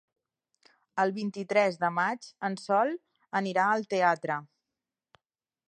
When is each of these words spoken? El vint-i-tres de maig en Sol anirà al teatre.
El 1.03 1.11
vint-i-tres 1.17 1.77
de 1.83 1.91
maig 1.97 2.25
en 2.49 2.57
Sol 2.63 2.95
anirà 3.41 3.67
al 3.75 3.87
teatre. 3.93 4.39